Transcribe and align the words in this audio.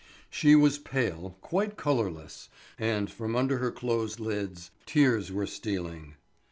She 0.31 0.55
was 0.55 0.79
pale, 0.79 1.37
quite 1.41 1.77
colourless; 1.77 2.49
and 2.79 3.07
from 3.07 3.35
under 3.35 3.59
her 3.59 3.69
closed 3.69 4.19
lids 4.19 4.71
tears 4.87 5.31
were 5.31 5.45
stealing. 5.45 6.15